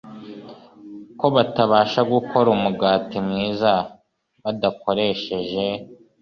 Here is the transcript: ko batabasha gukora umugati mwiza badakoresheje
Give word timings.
ko 1.19 1.25
batabasha 1.35 1.99
gukora 2.11 2.47
umugati 2.55 3.15
mwiza 3.27 3.71
badakoresheje 4.43 5.65